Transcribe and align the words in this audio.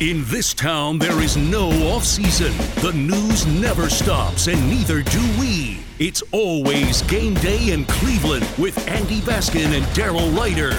In 0.00 0.24
this 0.24 0.54
town, 0.54 0.98
there 0.98 1.20
is 1.20 1.36
no 1.36 1.68
off 1.90 2.04
season. 2.04 2.56
The 2.80 2.92
news 2.94 3.46
never 3.46 3.90
stops, 3.90 4.46
and 4.46 4.58
neither 4.70 5.02
do 5.02 5.20
we. 5.38 5.80
It's 5.98 6.22
always 6.32 7.02
game 7.02 7.34
day 7.34 7.72
in 7.72 7.84
Cleveland 7.84 8.48
with 8.56 8.78
Andy 8.88 9.20
Baskin 9.20 9.76
and 9.76 9.84
Daryl 9.88 10.34
Ruiter. 10.34 10.74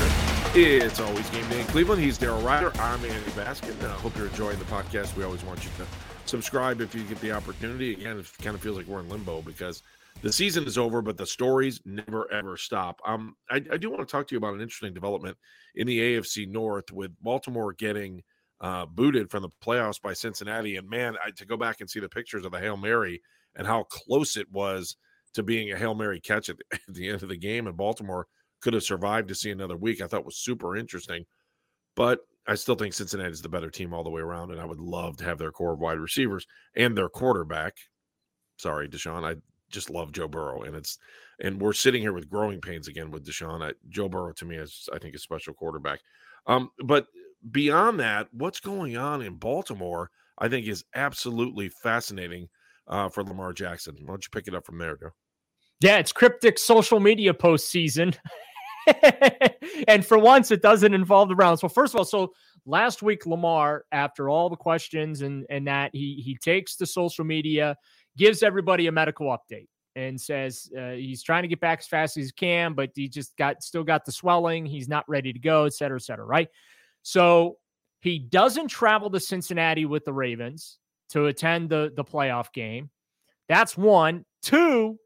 It's 0.60 1.00
always 1.00 1.30
game 1.30 1.48
day 1.50 1.60
in 1.60 1.68
Cleveland. 1.68 2.02
He's 2.02 2.18
Daryl 2.18 2.42
Ruiter. 2.42 2.76
I'm 2.82 3.06
Andy 3.06 3.30
Baskin. 3.34 3.80
I 3.86 3.94
hope 3.94 4.18
you're 4.18 4.26
enjoying 4.26 4.58
the 4.58 4.66
podcast. 4.66 5.16
We 5.16 5.24
always 5.24 5.44
want 5.44 5.64
you 5.64 5.70
to 5.78 5.86
subscribe 6.26 6.82
if 6.82 6.96
you 6.96 7.04
get 7.04 7.22
the 7.22 7.32
opportunity. 7.32 7.94
Again, 7.94 8.18
it 8.18 8.26
kind 8.42 8.56
of 8.56 8.62
feels 8.62 8.76
like 8.76 8.88
we're 8.88 9.02
in 9.02 9.10
limbo 9.10 9.44
because 9.44 9.84
the 10.24 10.34
season 10.34 10.66
is 10.66 10.80
over, 10.80 11.04
but 11.04 11.18
the 11.18 11.28
stories 11.28 11.80
never 11.86 12.32
ever 12.34 12.58
stop. 12.58 13.00
Um, 13.06 13.36
I, 13.52 13.58
I 13.72 13.78
do 13.78 13.92
want 13.92 14.00
to 14.02 14.12
talk 14.12 14.26
to 14.30 14.34
you 14.34 14.40
about 14.40 14.56
an 14.56 14.62
interesting 14.62 14.96
development 14.96 15.38
in 15.76 15.86
the 15.86 16.00
AFC 16.00 16.48
North 16.48 16.92
with 16.92 17.12
Baltimore 17.22 17.74
getting 17.74 18.24
uh, 18.62 18.86
booted 18.86 19.30
from 19.30 19.42
the 19.42 19.50
playoffs 19.64 20.02
by 20.02 20.14
Cincinnati. 20.14 20.78
And 20.78 20.90
man, 20.90 21.18
I, 21.26 21.32
to 21.32 21.46
go 21.46 21.58
back 21.58 21.82
and 21.82 21.90
see 21.90 22.00
the 22.00 22.08
pictures 22.08 22.46
of 22.46 22.52
the 22.52 22.60
Hail 22.60 22.78
Mary 22.78 23.22
and 23.56 23.68
how 23.68 23.84
close 23.84 24.38
it 24.38 24.50
was 24.52 24.96
to 25.34 25.44
being 25.44 25.72
a 25.72 25.78
Hail 25.78 25.96
Mary 25.96 26.20
catch 26.20 26.50
at 26.50 26.58
the, 26.58 26.64
at 26.88 26.94
the 26.94 27.10
end 27.10 27.24
of 27.24 27.30
the 27.30 27.38
game, 27.38 27.68
and 27.68 27.76
Baltimore 27.76 28.28
could 28.62 28.74
have 28.74 28.84
survived 28.84 29.28
to 29.28 29.36
see 29.36 29.50
another 29.50 29.76
week, 29.76 30.02
I 30.02 30.08
thought 30.08 30.26
was 30.26 30.38
super 30.38 30.78
interesting. 30.78 31.26
But 31.96 32.20
I 32.48 32.56
still 32.56 32.76
think 32.76 32.94
Cincinnati 32.94 33.32
is 33.32 33.42
the 33.42 33.50
better 33.50 33.70
team 33.70 33.94
all 33.94 34.04
the 34.04 34.10
way 34.10 34.22
around, 34.22 34.52
and 34.52 34.62
I 34.62 34.66
would 34.66 34.80
love 34.80 35.18
to 35.18 35.26
have 35.26 35.38
their 35.38 35.52
core 35.52 35.74
of 35.74 35.80
wide 35.80 36.00
receivers 36.00 36.46
and 36.76 36.96
their 36.98 37.10
quarterback. 37.10 37.76
Sorry, 38.58 38.88
Deshaun. 38.88 39.24
I 39.24 39.40
just 39.70 39.90
love 39.90 40.12
Joe 40.12 40.28
Burrow, 40.28 40.62
and 40.64 40.76
it's 40.76 40.98
and 41.40 41.60
we're 41.60 41.74
sitting 41.74 42.02
here 42.02 42.14
with 42.14 42.30
growing 42.30 42.62
pains 42.62 42.88
again 42.88 43.10
with 43.10 43.26
Deshaun. 43.26 43.64
I, 43.64 43.74
Joe 43.90 44.10
Burrow 44.10 44.34
to 44.34 44.46
me 44.46 44.58
is 44.58 44.88
I 44.94 45.00
think 45.00 45.16
a 45.16 45.20
special 45.20 45.54
quarterback. 45.54 46.00
Um, 46.48 46.70
but 46.84 47.08
beyond 47.50 48.00
that, 48.00 48.28
what's 48.32 48.60
going 48.60 48.98
on 48.98 49.22
in 49.22 49.36
Baltimore, 49.36 50.12
I 50.38 50.50
think, 50.50 50.68
is 50.68 50.84
absolutely 50.96 51.70
fascinating 51.70 52.50
uh, 52.88 53.10
for 53.10 53.24
Lamar 53.24 53.54
Jackson. 53.54 53.96
Why 54.02 54.08
don't 54.08 54.24
you 54.24 54.30
pick 54.32 54.48
it 54.48 54.56
up 54.56 54.66
from 54.66 54.78
there, 54.78 54.98
Joe? 54.98 55.12
Yeah, 55.80 55.98
it's 55.98 56.12
cryptic 56.12 56.60
social 56.60 57.00
media 57.00 57.34
post 57.34 57.70
season. 57.70 58.14
and 59.88 60.06
for 60.06 60.18
once, 60.18 60.52
it 60.52 60.62
doesn't 60.62 60.94
involve 60.94 61.30
the 61.30 61.36
Browns. 61.36 61.64
Well, 61.64 61.70
first 61.70 61.94
of 61.94 62.00
all, 62.00 62.06
so 62.06 62.34
last 62.66 63.02
week, 63.02 63.26
Lamar, 63.26 63.86
after 63.92 64.30
all 64.30 64.50
the 64.50 64.56
questions 64.56 65.22
and, 65.22 65.46
and 65.50 65.68
that, 65.68 65.92
he, 65.94 66.22
he 66.24 66.38
takes 66.38 66.76
to 66.78 66.86
social 66.86 67.26
media, 67.26 67.76
gives 68.18 68.44
everybody 68.44 68.88
a 68.88 68.92
medical 68.92 69.28
update 69.28 69.68
and 69.96 70.20
says 70.20 70.70
uh, 70.78 70.92
he's 70.92 71.24
trying 71.24 71.42
to 71.42 71.48
get 71.48 71.60
back 71.60 71.80
as 71.80 71.88
fast 71.88 72.18
as 72.18 72.28
he 72.28 72.32
can, 72.32 72.74
but 72.74 72.92
he 72.96 73.10
just 73.10 73.36
got 73.38 73.62
still 73.62 73.84
got 73.84 74.06
the 74.06 74.12
swelling. 74.12 74.66
He's 74.66 74.88
not 74.88 75.08
ready 75.08 75.34
to 75.34 75.40
go, 75.40 75.66
et 75.66 75.74
cetera, 75.74 75.98
et 75.98 76.04
cetera. 76.04 76.26
Right. 76.26 76.48
So 77.04 77.58
he 78.02 78.20
doesn't 78.20 78.68
travel 78.68 79.10
to 79.12 79.20
Cincinnati 79.20 79.86
with 79.86 80.06
the 80.06 80.14
Ravens 80.14 80.78
to 81.10 81.28
attend 81.28 81.70
the, 81.70 81.92
the 81.96 82.04
playoff 82.04 82.52
game. 82.54 82.90
That's 83.48 83.78
one. 83.78 84.26
Two, 84.42 84.98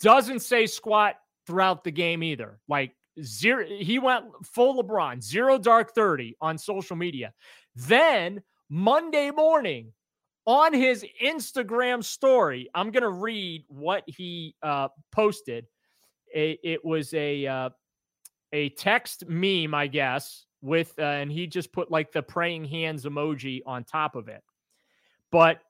doesn't 0.00 0.40
say 0.40 0.66
squat 0.66 1.16
throughout 1.46 1.84
the 1.84 1.90
game 1.90 2.22
either. 2.22 2.60
Like 2.68 2.94
zero, 3.22 3.66
he 3.66 3.98
went 3.98 4.26
full 4.44 4.82
LeBron, 4.82 5.22
zero 5.22 5.58
dark 5.58 5.94
30 5.94 6.36
on 6.40 6.58
social 6.58 6.96
media. 6.96 7.32
Then 7.74 8.42
Monday 8.68 9.30
morning 9.30 9.92
on 10.46 10.72
his 10.72 11.04
Instagram 11.22 12.04
story, 12.04 12.68
I'm 12.74 12.90
going 12.90 13.02
to 13.02 13.10
read 13.10 13.64
what 13.68 14.04
he 14.06 14.54
uh, 14.62 14.88
posted. 15.12 15.66
It, 16.32 16.60
it 16.62 16.84
was 16.84 17.12
a, 17.14 17.46
uh, 17.46 17.70
a 18.52 18.68
text 18.70 19.26
meme, 19.28 19.74
I 19.74 19.86
guess, 19.86 20.45
with, 20.62 20.92
uh, 20.98 21.02
and 21.02 21.30
he 21.30 21.46
just 21.46 21.72
put 21.72 21.90
like 21.90 22.12
the 22.12 22.22
praying 22.22 22.64
hands 22.64 23.04
emoji 23.04 23.60
on 23.66 23.84
top 23.84 24.16
of 24.16 24.28
it. 24.28 24.42
But 25.30 25.60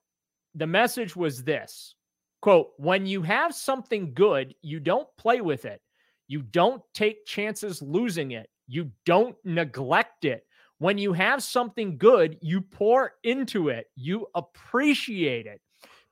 the 0.54 0.66
message 0.66 1.14
was 1.16 1.42
this 1.42 1.94
quote, 2.41 2.70
when 2.76 3.06
you 3.06 3.22
have 3.22 3.54
something 3.54 4.14
good, 4.14 4.54
you 4.62 4.78
don't 4.78 5.08
play 5.19 5.41
with 5.41 5.64
it. 5.64 5.80
You 6.28 6.42
don't 6.42 6.82
take 6.94 7.26
chances 7.26 7.82
losing 7.82 8.32
it. 8.32 8.48
You 8.69 8.91
don't 9.04 9.36
neglect 9.44 10.25
it. 10.25 10.46
When 10.78 10.98
you 10.98 11.12
have 11.12 11.42
something 11.42 11.96
good, 11.96 12.36
you 12.42 12.60
pour 12.60 13.14
into 13.25 13.69
it. 13.69 13.86
You 13.96 14.26
appreciate 14.34 15.46
it. 15.46 15.60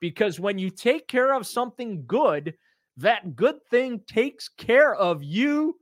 Because 0.00 0.40
when 0.40 0.58
you 0.58 0.70
take 0.70 1.08
care 1.08 1.34
of 1.34 1.46
something 1.46 2.04
good, 2.06 2.54
that 2.96 3.36
good 3.36 3.56
thing 3.70 4.00
takes 4.06 4.48
care 4.48 4.94
of 4.94 5.22
you 5.22 5.78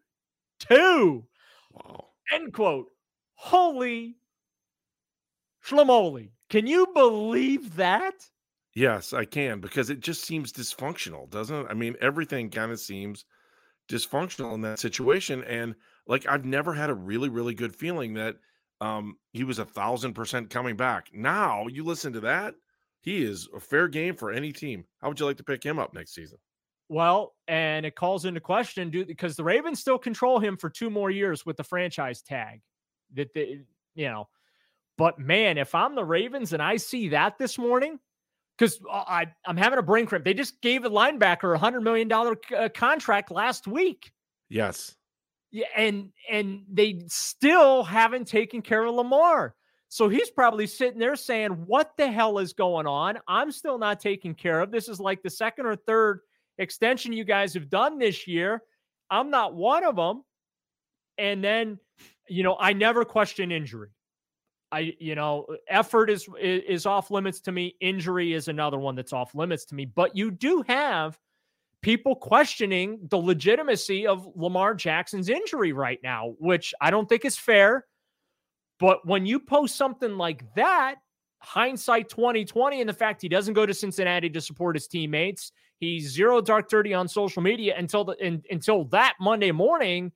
too. 0.59 1.25
Wow. 1.73 2.12
End 2.33 2.53
quote. 2.53 2.87
Holy 3.35 4.17
schlamoli. 5.65 6.31
Can 6.49 6.67
you 6.67 6.89
believe 6.95 7.77
that? 7.77 8.15
Yes, 8.75 9.13
I 9.13 9.25
can 9.27 9.61
because 9.61 9.91
it 9.91 10.01
just 10.01 10.25
seems 10.25 10.53
dysfunctional, 10.53 11.29
doesn't 11.29 11.55
it? 11.55 11.67
I 11.69 11.75
mean, 11.75 11.95
everything 12.01 12.49
kind 12.49 12.73
of 12.73 12.81
seems 12.81 13.25
dysfunctional 13.89 14.55
in 14.55 14.63
that 14.63 14.79
situation. 14.79 15.45
And 15.45 15.75
like, 16.07 16.27
I've 16.27 16.45
never 16.45 16.73
had 16.73 16.91
a 16.91 16.95
really, 16.95 17.29
really 17.29 17.55
good 17.55 17.77
feeling 17.77 18.15
that 18.15 18.37
um, 18.81 19.19
he 19.33 19.45
was 19.45 19.59
a 19.59 19.65
thousand 19.65 20.15
percent 20.15 20.51
coming 20.51 20.77
back. 20.77 21.09
Now 21.13 21.67
you 21.67 21.85
listen 21.85 22.13
to 22.15 22.21
that, 22.21 22.55
he 23.03 23.23
is 23.23 23.49
a 23.55 23.61
fair 23.61 23.89
game 23.89 24.17
for 24.17 24.33
any 24.33 24.53
team. 24.53 24.85
How 25.01 25.09
would 25.09 25.21
you 25.21 25.27
like 25.27 25.37
to 25.37 25.45
pick 25.45 25.63
him 25.63 25.79
up 25.79 25.93
next 25.93 26.15
season? 26.15 26.39
Well, 26.93 27.33
and 27.49 27.87
it 27.87 27.97
calls 27.97 28.27
into 28.27 28.39
question, 28.39 28.91
do 28.91 29.07
because 29.07 29.35
the 29.35 29.43
Ravens 29.45 29.81
still 29.81 29.97
control 29.97 30.39
him 30.39 30.59
for 30.59 30.69
two 30.69 30.91
more 30.91 31.11
years 31.11 31.47
with 31.47 31.57
the 31.57 31.65
franchise 31.65 32.21
tag. 32.21 32.61
That 33.15 33.33
they, 33.33 33.63
you 33.95 34.09
know, 34.09 34.29
but 34.99 35.19
man, 35.19 35.57
if 35.57 35.75
I'm 35.75 35.95
the 35.95 36.05
Ravens 36.05 36.53
and 36.53 36.63
I 36.63 36.77
see 36.77 37.09
that 37.09 37.39
this 37.39 37.57
morning, 37.57 37.99
because 38.59 38.79
I 38.91 39.29
I'm 39.47 39.57
having 39.57 39.79
a 39.79 39.83
brain 39.83 40.05
cramp. 40.05 40.27
They 40.27 40.35
just 40.35 40.61
gave 40.61 40.85
a 40.85 40.91
linebacker 40.91 41.55
a 41.55 41.59
hundred 41.59 41.81
million 41.81 42.09
dollar 42.09 42.37
uh, 42.55 42.69
contract 42.75 43.31
last 43.31 43.67
week. 43.67 44.13
Yes. 44.51 44.95
Yeah, 45.51 45.69
and 45.75 46.11
and 46.31 46.61
they 46.71 47.05
still 47.09 47.85
haven't 47.85 48.29
taken 48.29 48.61
care 48.61 48.85
of 48.85 48.95
Lamar. 48.95 49.55
So 49.89 50.11
he's 50.11 50.31
probably 50.31 50.67
sitting 50.67 50.99
there 50.99 51.17
saying, 51.17 51.53
"What 51.53 51.93
the 51.97 52.13
hell 52.13 52.37
is 52.37 52.53
going 52.53 52.87
on? 52.87 53.19
I'm 53.27 53.51
still 53.51 53.79
not 53.79 53.99
taken 53.99 54.35
care 54.35 54.61
of. 54.61 54.71
This 54.71 54.91
is 54.91 55.01
like 55.01 55.23
the 55.23 55.31
second 55.31 55.65
or 55.65 55.77
third 55.77 56.21
extension 56.59 57.13
you 57.13 57.25
guys 57.25 57.55
have 57.55 57.69
done 57.69 57.99
this 57.99 58.27
year. 58.27 58.63
I'm 59.11 59.31
not 59.31 59.55
one 59.55 59.85
of 59.85 59.97
them. 59.97 60.25
And 61.19 61.43
then, 61.43 61.79
you 62.29 62.43
know, 62.43 62.57
I 62.59 62.73
never 62.73 63.05
question 63.05 63.53
injury. 63.53 63.91
I, 64.71 64.95
you 64.99 65.15
know, 65.15 65.47
effort 65.69 66.09
is 66.09 66.27
is 66.41 66.87
off 66.87 67.11
limits 67.11 67.41
to 67.43 67.53
me. 67.53 67.77
Injury 67.81 68.33
is 68.33 68.49
another 68.49 68.79
one 68.79 68.95
that's 68.95 69.13
off 69.13 69.35
limits 69.35 69.67
to 69.67 69.75
me. 69.75 69.85
But 69.85 70.17
you 70.17 70.31
do 70.31 70.65
have 70.67 71.19
people 71.83 72.17
questioning 72.17 72.99
the 73.11 73.19
legitimacy 73.19 74.07
of 74.07 74.27
Lamar 74.35 74.75
Jackson's 74.75 75.29
injury 75.29 75.73
right 75.73 75.99
now, 76.03 76.35
which 76.39 76.73
I 76.81 76.91
don't 76.91 77.09
think 77.09 77.27
is 77.27 77.37
fair. 77.37 77.87
But 78.79 79.07
when 79.07 79.27
you 79.27 79.39
post 79.39 79.77
something 79.77 80.17
like 80.17 80.43
that, 80.55 80.97
hindsight 81.41 82.09
2020 82.09 82.81
and 82.81 82.89
the 82.89 82.95
fact 82.95 83.21
he 83.21 83.29
doesn't 83.29 83.55
go 83.55 83.67
to 83.67 83.75
Cincinnati 83.75 84.31
to 84.31 84.41
support 84.41 84.77
his 84.77 84.87
teammates, 84.87 85.53
He's 85.83 86.13
zero 86.13 86.41
dark 86.41 86.71
30 86.71 86.95
on 86.95 87.09
social 87.09 87.43
media 87.43 87.75
until 87.77 88.05
the 88.05 88.13
in, 88.25 88.41
until 88.49 88.85
that 88.91 89.15
Monday 89.19 89.51
morning. 89.51 90.13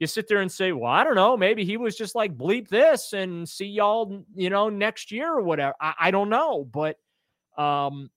you 0.00 0.08
sit 0.08 0.26
there 0.26 0.40
and 0.40 0.50
say, 0.50 0.72
well, 0.72 0.90
I 0.90 1.04
don't 1.04 1.14
know, 1.14 1.36
maybe 1.36 1.64
he 1.64 1.76
was 1.76 1.96
just 1.96 2.16
like 2.16 2.36
bleep 2.36 2.66
this 2.66 3.12
and 3.12 3.48
see 3.48 3.66
y'all, 3.66 4.24
you 4.34 4.50
know, 4.50 4.68
next 4.68 5.12
year 5.12 5.32
or 5.32 5.40
whatever. 5.40 5.72
I, 5.80 5.94
I 6.00 6.10
don't 6.10 6.30
know, 6.30 6.64
but 6.64 6.96
um, 7.56 8.10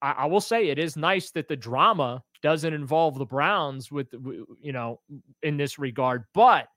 I, 0.00 0.12
I, 0.12 0.24
will 0.24 0.40
say 0.40 0.68
it 0.68 0.78
is 0.78 0.96
nice 0.96 1.30
that 1.32 1.46
the 1.46 1.56
drama 1.56 2.24
doesn't 2.42 2.72
involve 2.72 3.18
the 3.18 3.26
Browns 3.26 3.92
with, 3.92 4.06
you 4.62 4.72
know, 4.72 5.00
in 5.42 5.58
this 5.58 5.78
regard. 5.78 6.24
But 6.32 6.68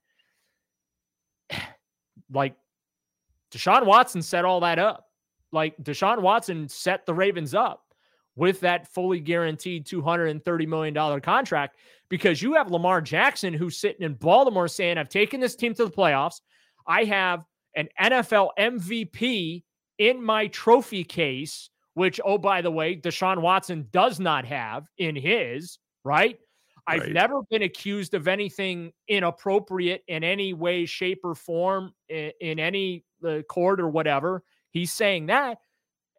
like 2.30 2.54
Deshaun 3.50 3.86
Watson 3.86 4.20
set 4.20 4.44
all 4.44 4.60
that 4.60 4.78
up. 4.78 5.06
Like 5.52 5.74
Deshaun 5.82 6.20
Watson 6.20 6.68
set 6.68 7.06
the 7.06 7.14
Ravens 7.14 7.54
up 7.54 7.87
with 8.38 8.60
that 8.60 8.86
fully 8.86 9.18
guaranteed 9.18 9.84
$230 9.84 10.66
million 10.68 11.20
contract 11.20 11.76
because 12.08 12.40
you 12.40 12.54
have 12.54 12.70
Lamar 12.70 13.00
Jackson 13.00 13.52
who's 13.52 13.76
sitting 13.76 14.02
in 14.02 14.14
Baltimore 14.14 14.68
saying, 14.68 14.96
I've 14.96 15.08
taken 15.08 15.40
this 15.40 15.56
team 15.56 15.74
to 15.74 15.84
the 15.84 15.90
playoffs. 15.90 16.40
I 16.86 17.04
have 17.04 17.44
an 17.74 17.88
NFL 18.00 18.50
MVP 18.58 19.64
in 19.98 20.22
my 20.22 20.46
trophy 20.46 21.02
case, 21.02 21.68
which, 21.94 22.20
oh, 22.24 22.38
by 22.38 22.62
the 22.62 22.70
way, 22.70 22.96
Deshaun 22.96 23.42
Watson 23.42 23.88
does 23.90 24.20
not 24.20 24.44
have 24.44 24.86
in 24.98 25.16
his, 25.16 25.78
right? 26.04 26.38
I've 26.86 27.08
never 27.08 27.42
been 27.50 27.62
accused 27.62 28.14
of 28.14 28.28
anything 28.28 28.92
inappropriate 29.08 30.04
in 30.08 30.24
any 30.24 30.54
way, 30.54 30.86
shape, 30.86 31.20
or 31.22 31.34
form 31.34 31.92
in, 32.08 32.32
in 32.40 32.58
any 32.58 33.04
uh, 33.26 33.42
court 33.42 33.78
or 33.78 33.88
whatever. 33.88 34.42
He's 34.70 34.92
saying 34.92 35.26
that. 35.26 35.58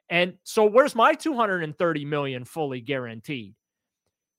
And 0.10 0.34
so 0.44 0.66
where's 0.66 0.96
my 0.96 1.14
230 1.14 2.06
million 2.06 2.44
fully 2.44 2.82
guaranteed? 2.82 3.54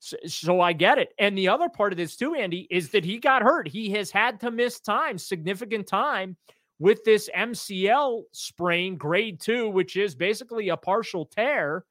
So, 0.01 0.17
so, 0.27 0.61
I 0.63 0.73
get 0.73 0.99
it. 0.99 1.13
And 1.19 1.37
the 1.37 1.49
other 1.49 1.69
part 1.69 1.93
of 1.93 1.99
this 1.99 2.17
too, 2.17 2.35
Andy, 2.35 2.67
is 2.71 2.89
that 2.91 3.05
he 3.05 3.19
got 3.19 3.43
hurt. 3.43 3.69
He 3.69 3.91
has 3.91 4.11
had 4.11 4.41
to 4.41 4.51
miss 4.51 4.81
time, 4.81 5.19
significant 5.19 5.87
time 5.87 6.37
with 6.79 7.05
this 7.05 7.29
MCL 7.37 8.23
sprain, 8.33 8.97
grade 8.97 9.41
two, 9.41 9.69
which 9.69 9.97
is 9.97 10.15
basically 10.15 10.71
a 10.71 10.77
partial 10.77 11.27
tear, 11.27 11.85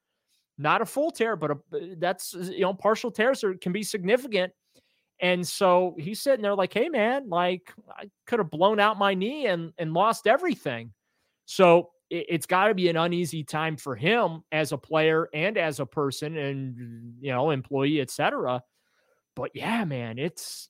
not 0.58 0.82
a 0.82 0.86
full 0.86 1.12
tear, 1.12 1.36
but 1.36 1.52
a, 1.52 1.58
that's, 1.98 2.34
you 2.34 2.62
know, 2.62 2.74
partial 2.74 3.12
tears 3.12 3.44
are, 3.44 3.54
can 3.54 3.72
be 3.72 3.84
significant. 3.84 4.52
And 5.22 5.48
so 5.48 5.96
he's 6.00 6.20
sitting 6.22 6.42
there 6.42 6.56
like, 6.56 6.74
hey, 6.74 6.90
man, 6.90 7.30
like 7.30 7.72
I 7.96 8.10
could 8.26 8.40
have 8.40 8.50
blown 8.50 8.80
out 8.80 8.98
my 8.98 9.14
knee 9.14 9.46
and, 9.46 9.72
and 9.78 9.94
lost 9.94 10.26
everything. 10.26 10.94
So 11.46 11.92
it, 12.10 12.32
has 12.32 12.46
got 12.46 12.68
to 12.68 12.74
be 12.74 12.90
an 12.90 12.98
uneasy 12.98 13.44
time 13.44 13.78
for 13.78 13.96
him 13.96 14.44
as 14.52 14.72
a 14.72 14.78
player 14.78 15.30
and 15.34 15.58
as 15.58 15.80
a 15.80 15.86
person 15.86 16.38
and 16.38 17.16
you 17.20 17.32
know 17.32 17.52
employee 17.52 18.02
etc 18.02 18.62
but 19.36 19.52
yeah 19.54 19.86
man 19.86 20.18
it's 20.18 20.70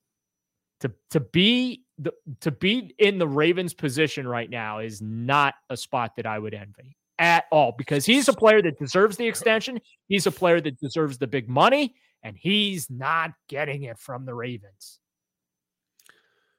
to 0.80 0.92
to 1.10 1.20
be 1.20 1.84
the 1.98 2.12
to 2.42 2.52
be 2.52 2.94
in 3.00 3.18
the 3.18 3.28
ravens 3.28 3.74
position 3.74 4.28
right 4.28 4.50
now 4.50 4.80
is 4.80 5.02
not 5.02 5.56
a 5.70 5.78
spot 5.78 6.16
that 6.16 6.26
i 6.26 6.38
would 6.40 6.54
envy 6.54 6.96
at 7.18 7.46
all 7.52 7.74
because 7.78 8.06
he's 8.06 8.30
a 8.30 8.34
player 8.34 8.62
that 8.62 8.80
deserves 8.80 9.18
the 9.18 9.28
extension 9.28 9.80
he's 10.08 10.26
a 10.26 10.32
player 10.32 10.62
that 10.62 10.80
deserves 10.80 11.18
the 11.18 11.28
big 11.28 11.50
money 11.50 11.94
and 12.24 12.38
he's 12.38 12.90
not 12.90 13.32
getting 13.48 13.84
it 13.84 13.98
from 13.98 14.26
the 14.26 14.34
ravens. 14.34 15.00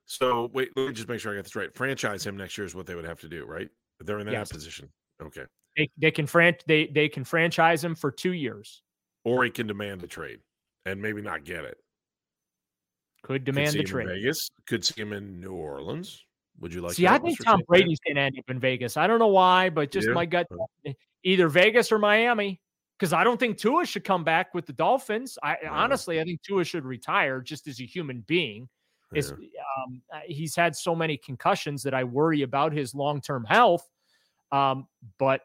So 0.07 0.51
wait 0.53 0.71
let 0.77 0.89
me 0.89 0.93
just 0.93 1.09
make 1.09 1.21
sure 1.21 1.33
i 1.33 1.37
got 1.37 1.45
this 1.45 1.55
right. 1.57 1.75
Franchise 1.75 2.27
him 2.27 2.37
next 2.37 2.59
year 2.59 2.67
is 2.67 2.75
what 2.75 2.87
they 2.87 2.95
would 2.95 3.05
have 3.05 3.21
to 3.21 3.29
do 3.29 3.45
right 3.45 3.69
they're 4.07 4.19
in 4.19 4.27
that 4.27 4.33
yes. 4.33 4.53
position. 4.53 4.89
Okay. 5.23 5.45
They, 5.77 5.89
they 5.99 6.11
can 6.11 6.27
fran- 6.27 6.57
they 6.67 6.87
they 6.87 7.09
can 7.09 7.25
franchise 7.25 7.83
him 7.85 7.95
for 7.95 8.11
two 8.11 8.33
years. 8.33 8.83
Or 9.25 9.45
he 9.45 9.51
can 9.51 9.67
demand 9.67 10.03
a 10.03 10.07
trade 10.07 10.41
and 10.87 11.01
maybe 11.01 11.23
not 11.23 11.45
get 11.45 11.65
it. 11.65 11.77
Could 13.23 13.45
demand 13.45 13.75
the 13.75 13.85
trade. 13.85 14.09
Vegas. 14.09 14.49
Could 14.67 14.85
see 14.85 15.01
him 15.01 15.13
in 15.13 15.41
New 15.41 15.53
Orleans. 15.53 16.25
Would 16.61 16.73
you 16.73 16.81
like? 16.81 16.95
See, 16.95 17.07
I 17.07 17.19
think 17.19 17.43
Tom 17.45 17.61
Brady's 17.69 18.01
going 18.01 18.17
to 18.17 18.23
end 18.23 18.39
up 18.39 18.49
in 18.49 18.59
Vegas. 18.59 18.97
I 18.97 19.07
don't 19.07 19.19
know 19.19 19.29
why, 19.29 19.71
but 19.71 19.91
just 19.91 20.09
yeah. 20.09 20.15
my 20.15 20.27
gut, 20.27 20.47
either 21.23 21.49
Vegas 21.49 21.93
or 21.93 21.99
Miami. 21.99 22.61
Because 22.99 23.13
I 23.15 23.25
don't 23.25 23.41
think 23.41 23.57
Tua 23.57 23.87
should 23.87 24.05
come 24.05 24.25
back 24.25 24.53
with 24.53 24.67
the 24.67 24.75
Dolphins. 24.75 25.39
I 25.43 25.57
honestly, 25.71 26.21
I 26.21 26.25
think 26.25 26.43
Tua 26.43 26.65
should 26.65 26.85
retire 26.85 27.41
just 27.41 27.67
as 27.67 27.81
a 27.81 27.87
human 27.87 28.23
being 28.27 28.69
is 29.15 29.33
um, 29.33 30.03
uh, 30.13 30.21
he's 30.27 30.55
had 30.55 30.75
so 30.77 30.95
many 30.95 31.17
concussions 31.17 31.83
that 31.83 31.95
I 31.95 32.05
worry 32.05 32.43
about 32.43 32.73
his 32.73 32.95
long 32.95 33.21
term 33.21 33.45
health. 33.45 33.89
Um, 34.53 34.87
but 35.19 35.43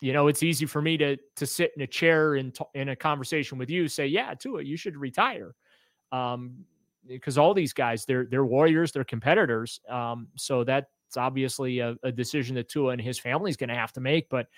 you 0.00 0.12
know, 0.12 0.28
it's 0.28 0.42
easy 0.42 0.66
for 0.66 0.82
me 0.82 0.96
to 0.98 1.16
to 1.36 1.46
sit 1.46 1.72
in 1.76 1.82
a 1.82 1.86
chair 1.86 2.36
in 2.36 2.52
t- 2.52 2.64
in 2.74 2.90
a 2.90 2.96
conversation 2.96 3.58
with 3.58 3.70
you, 3.70 3.88
say, 3.88 4.06
yeah, 4.06 4.34
Tua, 4.34 4.62
you 4.62 4.76
should 4.76 4.96
retire. 4.96 5.54
Um, 6.12 6.64
because 7.06 7.38
all 7.38 7.54
these 7.54 7.72
guys, 7.72 8.04
they're 8.04 8.26
they're 8.26 8.44
warriors, 8.44 8.92
they're 8.92 9.04
competitors. 9.04 9.80
Um, 9.88 10.28
so 10.36 10.64
that's 10.64 10.88
obviously 11.16 11.78
a, 11.78 11.96
a 12.02 12.12
decision 12.12 12.56
that 12.56 12.68
Tua 12.68 12.92
and 12.92 13.00
his 13.00 13.18
family 13.18 13.50
is 13.50 13.56
going 13.56 13.68
to 13.68 13.76
have 13.76 13.92
to 13.92 14.00
make. 14.00 14.28
But 14.28 14.48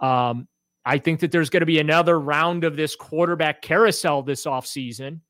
um, 0.00 0.48
I 0.84 0.98
think 0.98 1.20
that 1.20 1.30
there's 1.30 1.50
going 1.50 1.60
to 1.60 1.66
be 1.66 1.78
another 1.78 2.20
round 2.20 2.64
of 2.64 2.76
this 2.76 2.94
quarterback 2.94 3.62
carousel 3.62 4.22
this 4.22 4.44
offseason. 4.44 5.20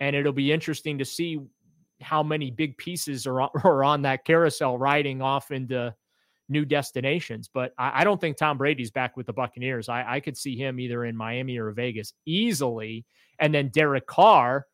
And 0.00 0.16
it'll 0.16 0.32
be 0.32 0.50
interesting 0.50 0.98
to 0.98 1.04
see 1.04 1.38
how 2.00 2.22
many 2.22 2.50
big 2.50 2.76
pieces 2.76 3.26
are, 3.26 3.40
are 3.64 3.84
on 3.84 4.02
that 4.02 4.24
carousel 4.24 4.78
riding 4.78 5.22
off 5.22 5.50
into 5.50 5.94
new 6.48 6.64
destinations. 6.64 7.48
But 7.52 7.72
I, 7.78 8.00
I, 8.00 8.04
don't 8.04 8.20
think 8.20 8.36
Tom 8.36 8.58
Brady's 8.58 8.90
back 8.90 9.16
with 9.16 9.26
the 9.26 9.32
Buccaneers. 9.32 9.88
I, 9.88 10.16
I 10.16 10.20
could 10.20 10.36
see 10.36 10.56
him 10.56 10.80
either 10.80 11.04
in 11.04 11.16
Miami 11.16 11.56
or 11.58 11.70
Vegas 11.70 12.12
easily. 12.26 13.06
And 13.38 13.54
then 13.54 13.68
Derek 13.68 14.06
Carr, 14.06 14.66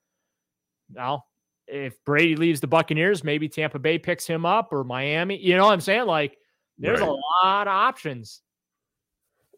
well, 0.93 1.27
if 1.69 2.03
Brady 2.05 2.37
leaves 2.37 2.61
the 2.61 2.67
Buccaneers, 2.67 3.23
maybe 3.23 3.49
Tampa 3.49 3.79
Bay 3.79 3.99
picks 3.99 4.27
him 4.27 4.47
up 4.47 4.73
or 4.73 4.85
Miami. 4.85 5.39
You 5.39 5.57
know 5.57 5.67
what 5.67 5.73
I'm 5.73 5.81
saying? 5.81 6.07
Like, 6.07 6.37
there's 6.79 7.01
right. 7.01 7.09
a 7.09 7.45
lot 7.45 7.69
of 7.69 7.73
options. 7.73 8.43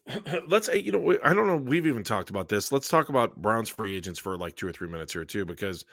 Let's, 0.49 0.69
you 0.69 0.93
know, 0.93 1.19
I 1.23 1.35
don't 1.35 1.47
know. 1.47 1.57
We've 1.57 1.87
even 1.87 2.03
talked 2.03 2.31
about 2.31 2.49
this. 2.49 2.73
Let's 2.73 2.89
talk 2.89 3.11
about 3.11 3.37
Browns 3.37 3.69
free 3.69 3.97
agents 3.97 4.19
for 4.19 4.37
like 4.37 4.57
two 4.57 4.67
or 4.67 4.73
three 4.73 4.89
minutes 4.89 5.13
here, 5.13 5.25
too, 5.25 5.45
because 5.45 5.85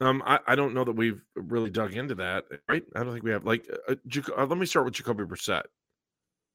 um, 0.00 0.22
I, 0.26 0.38
I 0.46 0.54
don't 0.54 0.74
know 0.74 0.84
that 0.84 0.92
we've 0.92 1.20
really 1.34 1.70
dug 1.70 1.94
into 1.94 2.14
that, 2.16 2.44
right? 2.68 2.82
I 2.94 3.02
don't 3.02 3.12
think 3.12 3.24
we 3.24 3.30
have. 3.30 3.44
Like, 3.44 3.66
uh, 3.88 3.92
uh, 3.94 4.20
uh 4.36 4.46
let 4.46 4.58
me 4.58 4.66
start 4.66 4.84
with 4.84 4.94
Jacoby 4.94 5.24
Brissett. 5.24 5.64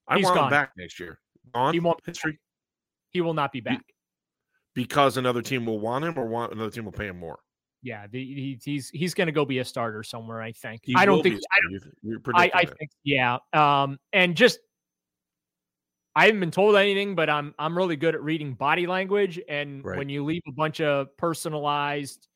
I 0.08 0.18
He's 0.18 0.26
want 0.26 0.36
gone. 0.36 0.46
him 0.46 0.52
back 0.52 0.72
next 0.78 1.00
year. 1.00 1.20
Gone. 1.54 1.74
He 1.74 1.80
won't. 1.80 2.00
History. 2.06 2.40
He 3.10 3.22
will 3.22 3.34
not 3.34 3.52
be 3.52 3.62
back 3.62 3.84
because 4.76 5.18
another 5.18 5.42
team 5.42 5.66
will 5.66 5.80
want 5.80 6.06
him, 6.06 6.18
or 6.18 6.26
want 6.28 6.54
another 6.54 6.70
team 6.70 6.86
will 6.86 6.92
pay 6.92 7.08
him 7.08 7.20
more. 7.20 7.40
Yeah, 7.84 8.06
the, 8.08 8.24
he, 8.24 8.60
he's 8.64 8.90
he's 8.90 9.14
going 9.16 9.26
to 9.26 9.32
go 9.32 9.44
be 9.44 9.60
a 9.60 9.66
starter 9.66 10.04
somewhere. 10.04 10.42
I 10.42 10.52
think. 10.52 10.82
He 10.84 10.94
I 10.96 11.06
don't 11.06 11.24
think. 11.24 11.42
I, 12.34 12.46
I, 12.46 12.52
I 12.54 12.66
think. 12.66 12.92
Yeah. 13.04 13.38
Um. 13.54 13.98
And 14.14 14.36
just 14.36 14.60
I 16.16 16.26
haven't 16.26 16.42
been 16.42 16.52
told 16.52 16.76
anything, 16.76 17.16
but 17.16 17.30
I'm 17.30 17.56
I'm 17.58 17.76
really 17.76 17.96
good 17.96 18.14
at 18.14 18.22
reading 18.22 18.54
body 18.54 18.86
language. 18.86 19.40
And 19.50 19.84
right. 19.84 19.98
when 19.98 20.10
you 20.10 20.24
leave 20.24 20.44
a 20.48 20.52
bunch 20.52 20.80
of 20.80 21.16
personalized 21.18 22.28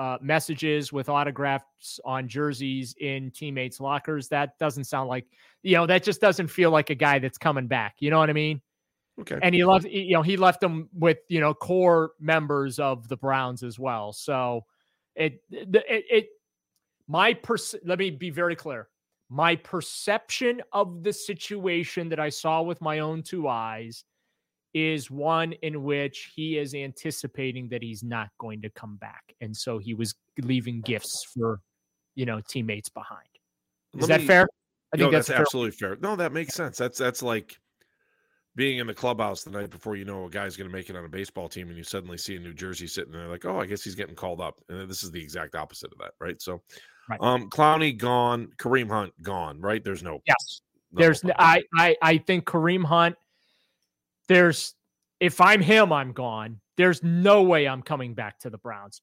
uh, 0.00 0.16
messages 0.22 0.94
with 0.94 1.10
autographs 1.10 2.00
on 2.06 2.26
jerseys 2.26 2.94
in 3.00 3.30
teammates' 3.32 3.80
lockers. 3.80 4.28
That 4.28 4.58
doesn't 4.58 4.84
sound 4.84 5.10
like, 5.10 5.26
you 5.62 5.76
know, 5.76 5.86
that 5.86 6.02
just 6.02 6.22
doesn't 6.22 6.48
feel 6.48 6.70
like 6.70 6.88
a 6.88 6.94
guy 6.94 7.18
that's 7.18 7.36
coming 7.36 7.66
back. 7.66 7.96
You 7.98 8.08
know 8.08 8.18
what 8.18 8.30
I 8.30 8.32
mean? 8.32 8.62
Okay. 9.20 9.38
And 9.42 9.54
he 9.54 9.62
left, 9.62 9.84
you 9.84 10.14
know, 10.14 10.22
he 10.22 10.38
left 10.38 10.62
them 10.62 10.88
with, 10.94 11.18
you 11.28 11.38
know, 11.38 11.52
core 11.52 12.12
members 12.18 12.78
of 12.78 13.08
the 13.08 13.16
Browns 13.18 13.62
as 13.62 13.78
well. 13.78 14.14
So 14.14 14.64
it, 15.16 15.42
it, 15.50 15.68
it, 16.10 16.28
my, 17.06 17.34
pers- 17.34 17.74
let 17.84 17.98
me 17.98 18.08
be 18.08 18.30
very 18.30 18.56
clear. 18.56 18.88
My 19.28 19.54
perception 19.54 20.62
of 20.72 21.02
the 21.02 21.12
situation 21.12 22.08
that 22.08 22.18
I 22.18 22.30
saw 22.30 22.62
with 22.62 22.80
my 22.80 23.00
own 23.00 23.22
two 23.22 23.48
eyes 23.48 24.04
is 24.74 25.10
one 25.10 25.52
in 25.62 25.82
which 25.82 26.32
he 26.34 26.58
is 26.58 26.74
anticipating 26.74 27.68
that 27.68 27.82
he's 27.82 28.02
not 28.02 28.28
going 28.38 28.62
to 28.62 28.70
come 28.70 28.96
back. 28.96 29.34
And 29.40 29.56
so 29.56 29.78
he 29.78 29.94
was 29.94 30.14
leaving 30.38 30.80
gifts 30.82 31.24
for, 31.24 31.60
you 32.14 32.26
know, 32.26 32.40
teammates 32.48 32.88
behind. 32.88 33.28
Is 33.94 34.02
Let 34.02 34.08
that 34.08 34.20
me, 34.20 34.26
fair? 34.26 34.46
I 34.92 34.96
think 34.96 35.10
no, 35.10 35.16
that's, 35.16 35.28
that's 35.28 35.40
absolutely 35.40 35.72
fair. 35.72 35.96
No, 36.00 36.16
that 36.16 36.32
makes 36.32 36.54
sense. 36.54 36.78
That's 36.78 36.98
that's 36.98 37.22
like 37.22 37.56
being 38.56 38.78
in 38.78 38.86
the 38.86 38.94
clubhouse 38.94 39.42
the 39.42 39.50
night 39.50 39.70
before 39.70 39.96
you 39.96 40.04
know 40.04 40.26
a 40.26 40.30
guy's 40.30 40.56
going 40.56 40.68
to 40.68 40.76
make 40.76 40.90
it 40.90 40.96
on 40.96 41.04
a 41.04 41.08
baseball 41.08 41.48
team 41.48 41.68
and 41.68 41.76
you 41.76 41.84
suddenly 41.84 42.16
see 42.16 42.36
a 42.36 42.40
New 42.40 42.52
Jersey 42.54 42.86
sitting 42.86 43.12
there 43.12 43.28
like, 43.28 43.44
oh, 43.44 43.58
I 43.58 43.66
guess 43.66 43.82
he's 43.82 43.94
getting 43.94 44.14
called 44.14 44.40
up. 44.40 44.60
And 44.68 44.88
this 44.88 45.02
is 45.02 45.10
the 45.10 45.22
exact 45.22 45.54
opposite 45.54 45.92
of 45.92 45.98
that, 45.98 46.12
right? 46.20 46.40
So, 46.40 46.60
right. 47.08 47.18
um, 47.20 47.50
Clowney 47.50 47.96
gone, 47.96 48.48
Kareem 48.58 48.88
Hunt 48.88 49.12
gone, 49.22 49.60
right? 49.60 49.82
There's 49.82 50.02
no 50.02 50.20
yes. 50.26 50.60
No 50.92 51.00
There's 51.00 51.22
I 51.38 51.62
I 51.76 51.96
I 52.02 52.18
think 52.18 52.44
Kareem 52.44 52.84
Hunt– 52.84 53.16
there's 54.30 54.74
if 55.18 55.40
I'm 55.40 55.60
him, 55.60 55.92
I'm 55.92 56.12
gone. 56.12 56.60
There's 56.76 57.02
no 57.02 57.42
way 57.42 57.66
I'm 57.66 57.82
coming 57.82 58.14
back 58.14 58.38
to 58.40 58.50
the 58.50 58.58
Browns. 58.58 59.02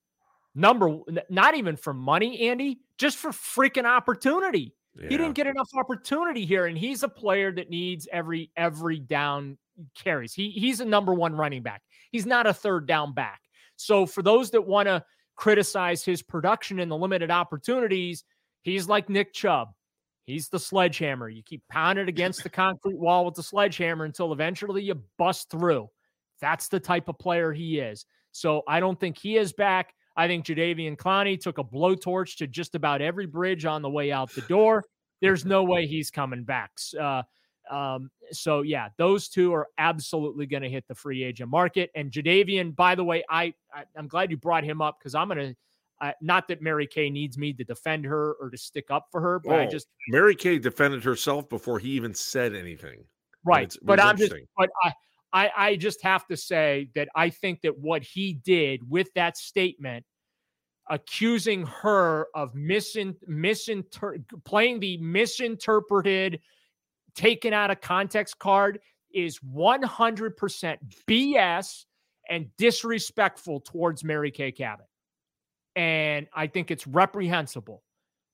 Number 0.55 0.99
not 1.29 1.55
even 1.55 1.75
for 1.75 1.93
money, 1.93 2.47
Andy, 2.49 2.79
just 2.97 3.17
for 3.17 3.29
freaking 3.29 3.83
opportunity. 3.83 4.73
Yeah. 4.95 5.09
He 5.09 5.17
didn't 5.17 5.33
get 5.33 5.45
enough 5.45 5.69
opportunity 5.77 6.45
here, 6.45 6.65
and 6.65 6.77
he's 6.77 7.03
a 7.03 7.09
player 7.09 7.51
that 7.51 7.69
needs 7.69 8.07
every 8.11 8.51
every 8.55 8.99
down 8.99 9.57
carries. 9.95 10.33
He 10.33 10.49
he's 10.49 10.79
a 10.79 10.85
number 10.85 11.13
one 11.13 11.35
running 11.35 11.61
back. 11.61 11.81
He's 12.11 12.25
not 12.25 12.47
a 12.47 12.53
third 12.53 12.87
down 12.87 13.13
back. 13.13 13.41
So 13.75 14.05
for 14.05 14.23
those 14.23 14.49
that 14.51 14.65
want 14.65 14.87
to 14.87 15.03
criticize 15.35 16.05
his 16.05 16.23
production 16.23 16.79
and 16.79 16.89
the 16.89 16.97
limited 16.97 17.29
opportunities, 17.29 18.23
he's 18.63 18.87
like 18.87 19.09
Nick 19.09 19.33
Chubb. 19.33 19.67
He's 20.27 20.49
the 20.49 20.59
sledgehammer. 20.59 21.29
You 21.29 21.41
keep 21.41 21.63
pounding 21.71 22.09
against 22.09 22.43
the 22.43 22.49
concrete 22.49 22.99
wall 22.99 23.23
with 23.25 23.35
the 23.35 23.43
sledgehammer 23.43 24.03
until 24.03 24.33
eventually 24.33 24.83
you 24.83 25.01
bust 25.17 25.49
through. 25.49 25.87
That's 26.41 26.67
the 26.67 26.81
type 26.81 27.07
of 27.07 27.17
player 27.17 27.53
he 27.53 27.79
is. 27.79 28.05
So 28.33 28.61
I 28.67 28.81
don't 28.81 28.99
think 28.99 29.17
he 29.17 29.37
is 29.37 29.53
back. 29.53 29.93
I 30.17 30.27
think 30.27 30.45
Jadeveon 30.45 30.97
Clowney 30.97 31.39
took 31.39 31.59
a 31.59 31.63
blowtorch 31.63 32.35
to 32.37 32.47
just 32.47 32.75
about 32.75 33.01
every 33.01 33.25
bridge 33.25 33.63
on 33.63 33.81
the 33.81 33.89
way 33.89 34.11
out 34.11 34.29
the 34.33 34.41
door. 34.41 34.83
There's 35.21 35.45
no 35.45 35.63
way 35.63 35.87
he's 35.87 36.11
coming 36.11 36.43
back. 36.43 36.71
Uh, 36.99 37.23
um, 37.71 38.11
so 38.31 38.63
yeah, 38.63 38.89
those 38.97 39.29
two 39.29 39.53
are 39.53 39.67
absolutely 39.77 40.45
going 40.45 40.63
to 40.63 40.69
hit 40.69 40.85
the 40.89 40.95
free 40.95 41.23
agent 41.23 41.49
market. 41.49 41.89
And 41.95 42.11
Jadeveon, 42.11 42.75
by 42.75 42.95
the 42.95 43.03
way, 43.03 43.23
I, 43.29 43.53
I 43.73 43.85
am 43.95 44.09
glad 44.09 44.29
you 44.29 44.37
brought 44.37 44.65
him 44.65 44.81
up 44.81 44.97
because 44.99 45.15
I'm 45.15 45.29
going 45.29 45.37
to. 45.37 45.55
Uh, 45.99 46.11
not 46.21 46.47
that 46.47 46.61
Mary 46.61 46.85
Kay 46.85 47.09
needs 47.09 47.37
me 47.37 47.53
to 47.53 47.63
defend 47.63 48.05
her 48.05 48.33
or 48.33 48.49
to 48.49 48.57
stick 48.57 48.85
up 48.91 49.07
for 49.11 49.19
her, 49.19 49.39
but 49.39 49.53
oh, 49.53 49.59
I 49.61 49.65
just 49.65 49.87
Mary 50.09 50.35
Kay 50.35 50.59
defended 50.59 51.03
herself 51.03 51.49
before 51.49 51.79
he 51.79 51.89
even 51.91 52.13
said 52.13 52.53
anything. 52.53 53.03
Right, 53.43 53.73
but 53.81 53.99
I'm 53.99 54.17
just, 54.17 54.33
but 54.57 54.69
I, 54.83 54.93
I, 55.33 55.51
I 55.57 55.75
just 55.75 56.03
have 56.03 56.27
to 56.27 56.37
say 56.37 56.89
that 56.95 57.07
I 57.15 57.29
think 57.29 57.61
that 57.61 57.77
what 57.77 58.03
he 58.03 58.33
did 58.33 58.87
with 58.87 59.11
that 59.15 59.37
statement, 59.37 60.05
accusing 60.89 61.65
her 61.65 62.27
of 62.35 62.53
misin, 62.53 63.15
misinter- 63.27 64.23
playing 64.45 64.79
the 64.79 64.97
misinterpreted 64.97 66.41
taken 67.15 67.53
out 67.53 67.71
of 67.71 67.81
context 67.81 68.37
card 68.37 68.79
is 69.11 69.39
100% 69.39 70.77
BS 71.07 71.85
and 72.29 72.47
disrespectful 72.57 73.61
towards 73.61 74.03
Mary 74.03 74.29
Kay 74.29 74.51
Cabot. 74.51 74.85
And 75.77 76.27
I 76.33 76.47
think 76.47 76.71
it's 76.71 76.87
reprehensible. 76.87 77.83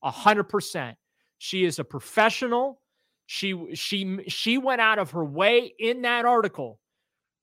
A 0.02 0.10
100%. 0.10 0.96
She 1.36 1.64
is 1.64 1.78
a 1.78 1.84
professional. 1.84 2.80
She 3.26 3.74
she 3.74 4.18
she 4.28 4.58
went 4.58 4.80
out 4.80 4.98
of 4.98 5.12
her 5.12 5.24
way 5.24 5.72
in 5.78 6.02
that 6.02 6.24
article 6.24 6.80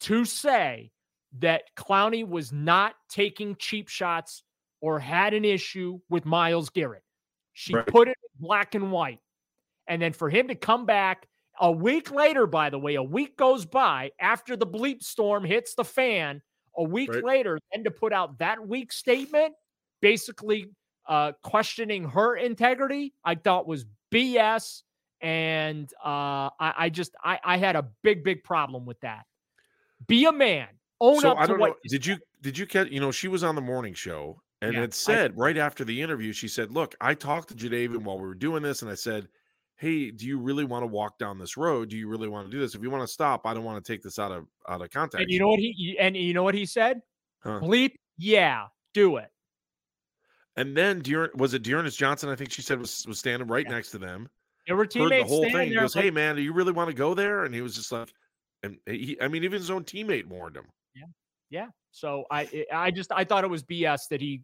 to 0.02 0.26
say 0.26 0.92
that 1.40 1.64
Clowney 1.76 2.28
was 2.28 2.52
not 2.52 2.96
taking 3.10 3.56
cheap 3.56 3.88
shots 3.88 4.44
or 4.82 5.00
had 5.00 5.34
an 5.34 5.46
issue 5.46 6.00
with 6.10 6.26
Myles 6.26 6.70
Garrett. 6.70 7.04
She 7.54 7.76
right. 7.76 7.86
put 7.86 8.08
it 8.08 8.18
black 8.40 8.74
and 8.76 8.92
white. 8.92 9.20
And 9.88 10.02
then 10.02 10.14
for 10.14 10.30
him 10.30 10.48
to 10.48 10.56
come 10.56 10.86
back 10.86 11.28
a 11.60 11.72
week 11.72 12.12
later, 12.12 12.48
by 12.48 12.72
the 12.72 12.80
way, 12.80 12.96
a 12.96 13.04
week 13.04 13.38
goes 13.38 13.66
by 13.66 14.12
after 14.20 14.56
the 14.56 14.68
bleep 14.68 15.04
storm 15.04 15.44
hits 15.44 15.76
the 15.76 15.86
fan. 15.86 16.42
A 16.78 16.84
week 16.84 17.14
right. 17.14 17.24
later, 17.24 17.60
then 17.72 17.84
to 17.84 17.92
put 17.92 18.14
out 18.14 18.40
that 18.40 18.66
weak 18.66 18.92
statement, 18.92 19.54
basically 20.02 20.68
uh, 21.08 21.34
questioning 21.44 22.04
her 22.04 22.36
integrity, 22.36 23.14
I 23.24 23.36
thought 23.36 23.68
was 23.68 23.86
BS. 24.12 24.84
And 25.22 25.92
uh, 26.04 26.50
I, 26.60 26.74
I, 26.78 26.90
just 26.90 27.16
I, 27.24 27.40
I 27.44 27.58
had 27.58 27.76
a 27.76 27.88
big, 28.02 28.24
big 28.24 28.44
problem 28.44 28.86
with 28.86 29.00
that. 29.02 29.26
Be 30.08 30.26
a 30.26 30.32
man. 30.32 30.68
Own 31.00 31.20
so, 31.20 31.32
up 31.32 31.38
I 31.40 31.46
don't 31.46 31.60
what. 31.60 31.70
Know, 31.70 31.76
did 31.88 32.06
you 32.06 32.18
did 32.42 32.58
you 32.58 32.66
get? 32.66 32.92
You 32.92 33.00
know, 33.00 33.12
she 33.12 33.28
was 33.28 33.44
on 33.44 33.56
the 33.56 33.62
morning 33.62 33.94
show, 33.94 34.42
and 34.62 34.74
yeah, 34.74 34.84
it 34.84 34.94
said 34.94 35.32
I, 35.32 35.34
right 35.36 35.58
after 35.58 35.84
the 35.84 36.00
interview, 36.00 36.32
she 36.32 36.48
said, 36.48 36.72
"Look, 36.72 36.96
I 37.02 37.16
talked 37.16 37.50
to 37.50 37.56
Jadeveon 37.56 38.04
while 38.04 38.20
we 38.20 38.28
were 38.28 38.36
doing 38.36 38.62
this, 38.64 38.82
and 38.82 38.92
I 38.92 38.96
said." 38.96 39.28
hey, 39.82 40.12
do 40.12 40.28
you 40.28 40.38
really 40.38 40.64
want 40.64 40.84
to 40.84 40.88
walk 40.88 41.18
down 41.18 41.40
this 41.40 41.58
road? 41.58 41.90
Do 41.90 41.98
you 41.98 42.08
really 42.08 42.28
want 42.28 42.46
to 42.46 42.52
do 42.52 42.60
this? 42.60 42.76
If 42.76 42.84
you 42.84 42.92
want 42.92 43.02
to 43.02 43.12
stop, 43.12 43.48
I 43.48 43.54
don't 43.56 43.64
want 43.64 43.84
to 43.84 43.92
take 43.92 44.04
this 44.04 44.20
out 44.20 44.32
of 44.32 44.46
out 44.70 44.82
of 44.82 44.92
context. 44.92 45.24
And 45.24 45.32
you 45.32 45.40
know 45.40 45.48
what 45.48 45.60
he 45.60 45.98
and 46.00 46.16
you 46.16 46.34
know 46.34 46.44
what 46.44 46.54
he 46.54 46.68
said? 46.68 47.02
Huh. 47.40 47.60
Bleep, 47.62 47.96
yeah, 48.18 48.68
do 48.94 49.18
it. 49.18 49.32
And 50.58 50.76
then 50.76 51.00
Dear 51.00 51.32
was 51.36 51.54
it 51.54 51.64
D'Ernest 51.64 51.98
Johnson? 51.98 52.30
I 52.30 52.36
think 52.36 52.52
she 52.52 52.62
said 52.62 52.80
was 52.80 53.06
was 53.08 53.20
standing 53.20 53.48
right 53.48 53.66
yeah. 53.66 53.76
next 53.76 53.92
to 53.92 53.98
them. 53.98 54.30
They 54.68 54.74
were 54.74 54.86
teammates. 54.86 55.30
the 55.30 55.36
whole 55.36 55.50
thing. 55.50 55.70
He 55.70 55.76
goes, 55.76 55.96
like, 55.96 56.06
"Hey 56.06 56.12
man, 56.12 56.36
do 56.36 56.42
you 56.42 56.54
really 56.54 56.72
want 56.72 56.90
to 56.90 56.96
go 56.96 57.14
there?" 57.14 57.46
And 57.46 57.56
he 57.56 57.62
was 57.62 57.76
just 57.76 57.92
like, 57.92 58.14
and 58.64 58.78
he, 58.86 59.18
I 59.22 59.28
mean, 59.28 59.44
even 59.44 59.60
his 59.60 59.72
own 59.72 59.84
teammate 59.84 60.28
warned 60.28 60.56
him. 60.56 60.66
Yeah, 60.96 61.06
yeah. 61.50 61.68
So 61.92 62.26
I, 62.32 62.66
I 62.72 62.92
just, 62.92 63.12
I 63.12 63.24
thought 63.24 63.44
it 63.44 63.50
was 63.50 63.64
BS 63.64 64.08
that 64.10 64.22
he 64.22 64.44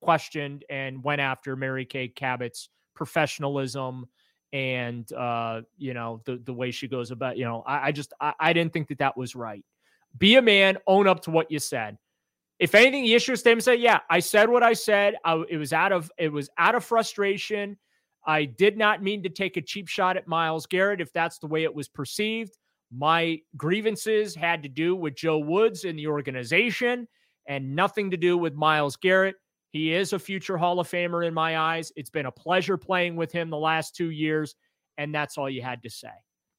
questioned 0.00 0.64
and 0.70 1.02
went 1.02 1.20
after 1.20 1.56
Mary 1.56 1.84
Kay 1.84 2.08
Cabot's 2.08 2.68
professionalism 2.94 4.06
and 4.52 5.10
uh, 5.12 5.62
you 5.76 5.94
know 5.94 6.22
the 6.24 6.36
the 6.44 6.52
way 6.52 6.70
she 6.70 6.88
goes 6.88 7.10
about. 7.10 7.36
You 7.36 7.44
know, 7.44 7.62
I, 7.66 7.88
I 7.88 7.92
just 7.92 8.12
I, 8.20 8.34
I 8.38 8.52
didn't 8.52 8.72
think 8.72 8.88
that 8.88 8.98
that 8.98 9.16
was 9.16 9.34
right. 9.34 9.64
Be 10.16 10.36
a 10.36 10.42
man, 10.42 10.78
own 10.86 11.06
up 11.06 11.22
to 11.22 11.30
what 11.30 11.50
you 11.50 11.58
said. 11.58 11.98
If 12.58 12.74
anything, 12.74 13.04
the 13.04 13.14
issue 13.14 13.36
statement 13.36 13.64
say, 13.64 13.76
"Yeah, 13.76 14.00
I 14.08 14.20
said 14.20 14.48
what 14.48 14.62
I 14.62 14.72
said. 14.72 15.16
I, 15.24 15.42
it 15.48 15.58
was 15.58 15.72
out 15.72 15.92
of 15.92 16.10
it 16.18 16.32
was 16.32 16.48
out 16.58 16.74
of 16.74 16.84
frustration. 16.84 17.76
I 18.26 18.44
did 18.44 18.76
not 18.76 19.02
mean 19.02 19.22
to 19.22 19.28
take 19.28 19.56
a 19.56 19.62
cheap 19.62 19.88
shot 19.88 20.16
at 20.16 20.26
Myles 20.26 20.66
Garrett 20.66 21.00
if 21.00 21.12
that's 21.12 21.38
the 21.38 21.46
way 21.46 21.62
it 21.62 21.74
was 21.74 21.88
perceived. 21.88 22.56
My 22.96 23.40
grievances 23.56 24.34
had 24.34 24.62
to 24.62 24.68
do 24.68 24.96
with 24.96 25.14
Joe 25.14 25.38
Woods 25.38 25.84
and 25.84 25.98
the 25.98 26.08
organization 26.08 27.06
and 27.46 27.74
nothing 27.74 28.10
to 28.10 28.16
do 28.16 28.36
with 28.36 28.54
Myles 28.54 28.96
Garrett. 28.96 29.36
He 29.70 29.92
is 29.92 30.12
a 30.12 30.18
future 30.18 30.56
Hall 30.56 30.80
of 30.80 30.88
Famer 30.88 31.26
in 31.26 31.34
my 31.34 31.58
eyes. 31.58 31.92
It's 31.96 32.10
been 32.10 32.26
a 32.26 32.32
pleasure 32.32 32.76
playing 32.76 33.16
with 33.16 33.30
him 33.30 33.50
the 33.50 33.58
last 33.58 33.94
two 33.94 34.10
years. 34.10 34.54
And 34.98 35.14
that's 35.14 35.36
all 35.36 35.50
you 35.50 35.62
had 35.62 35.82
to 35.82 35.90
say. 35.90 36.08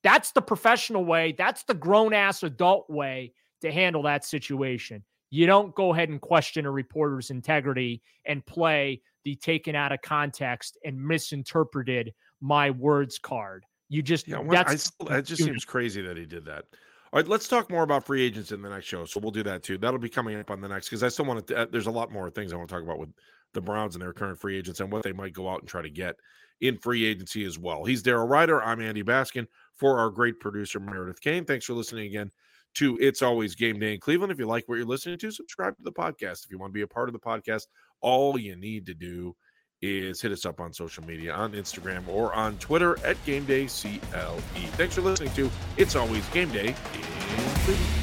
That's 0.04 0.32
the 0.32 0.42
professional 0.42 1.04
way. 1.04 1.34
That's 1.38 1.63
the 1.63 1.74
grown 1.74 2.13
ass 2.13 2.44
adult 2.44 2.89
way 2.89 3.34
to 3.62 3.72
handle 3.72 4.04
that 4.04 4.24
situation. 4.24 5.04
You 5.29 5.46
don't 5.46 5.75
go 5.75 5.93
ahead 5.93 6.10
and 6.10 6.22
question 6.22 6.65
a 6.65 6.72
reporter's 6.72 7.29
integrity 7.29 8.01
and 8.25 8.46
play 8.46 9.01
the 9.24 9.36
taken 9.36 9.75
out 9.75 9.91
of 9.91 10.01
context 10.01 10.77
and 10.86 11.00
misinterpreted 11.00 12.13
my 12.39 12.69
words 12.72 13.19
card. 13.19 13.65
You 13.89 14.01
just 14.01 14.27
yeah, 14.27 14.41
that's 14.50 14.91
it 15.10 15.22
just 15.24 15.43
seems 15.43 15.65
crazy 15.65 16.01
that 16.01 16.17
he 16.17 16.25
did 16.25 16.46
that. 16.46 16.65
All 17.13 17.22
right, 17.22 17.27
let's 17.27 17.48
talk 17.48 17.69
more 17.69 17.84
about 17.84 18.05
free 18.05 18.22
agents 18.22 18.51
in 18.51 18.62
the 18.62 18.69
next 18.69 18.86
show. 18.86 19.05
So 19.05 19.19
we'll 19.19 19.31
do 19.31 19.43
that 19.43 19.63
too. 19.63 19.77
That'll 19.77 20.00
be 20.00 20.10
coming 20.10 20.38
up 20.39 20.51
on 20.51 20.60
the 20.60 20.67
next 20.67 20.89
because 20.89 21.03
I 21.03 21.07
still 21.10 21.25
want 21.25 21.48
to. 21.48 21.57
Uh, 21.57 21.65
there's 21.72 21.88
a 21.88 21.91
lot 21.91 22.12
more 22.12 22.29
things 22.29 22.51
I 22.51 22.57
want 22.57 22.69
to 22.69 22.75
talk 22.75 22.84
about 22.84 23.00
with 23.00 23.10
the 23.53 23.62
Browns 23.62 23.96
and 23.96 24.01
their 24.01 24.13
current 24.13 24.39
free 24.39 24.57
agents 24.57 24.81
and 24.81 24.91
what 24.91 25.03
they 25.03 25.13
might 25.13 25.34
go 25.34 25.50
out 25.50 25.60
and 25.60 25.67
try 25.67 25.81
to 25.81 25.89
get 25.89 26.15
in 26.60 26.77
free 26.77 27.05
agency 27.05 27.46
as 27.46 27.57
well. 27.57 27.86
He's 27.86 28.03
Daryl 28.03 28.29
Ruiter. 28.29 28.62
I'm 28.62 28.81
Andy 28.81 29.03
Baskin 29.03 29.48
for 29.75 30.00
our 30.00 30.10
great 30.10 30.39
producer 30.39 30.79
Meredith 30.79 31.22
Kane. 31.22 31.46
Thanks 31.46 31.65
for 31.65 31.74
listening 31.74 32.07
again 32.07 32.31
to 32.77 32.98
It's 33.01 33.22
Always 33.22 33.55
Game 33.55 33.79
Day 33.79 33.96
in 33.96 34.00
Cleveland. 34.00 34.31
If 34.31 34.39
you 34.39 34.46
like 34.46 34.67
what 34.67 34.75
you're 34.75 34.86
listening 34.86 35.17
to, 35.19 35.31
subscribe 35.31 35.75
to 35.77 35.84
the 35.84 35.91
podcast. 35.91 36.46
If 36.46 36.51
you 36.51 36.60
want 36.60 36.69
to 36.72 36.74
be 36.74 36.84
a 36.84 36.88
part 36.88 37.10
of 37.10 37.13
the 37.13 37.19
podcast, 37.19 37.63
all 38.01 38.38
you 38.38 38.55
need 38.55 38.86
to 38.86 38.93
do 38.93 39.36
is 39.81 40.22
hit 40.22 40.31
us 40.31 40.46
up 40.46 40.60
on 40.60 40.74
social 40.74 41.03
media 41.03 41.34
on 41.34 41.53
Instagram 41.53 42.07
or 42.07 42.34
on 42.34 42.57
Twitter 42.57 42.98
at 43.05 43.24
Game 43.25 43.46
Day 43.46 43.65
CLE. 43.65 44.39
Thanks 44.75 44.96
for 44.96 45.01
listening 45.01 45.34
to 45.34 45.50
It's 45.77 45.96
Always 45.96 46.27
Game 46.29 46.51
Day 46.51 46.67
in 46.67 46.74
Cleveland. 47.65 47.97